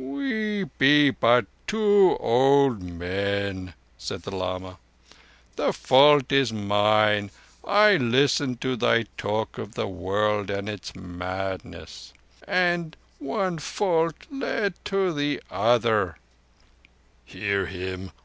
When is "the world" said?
9.74-10.50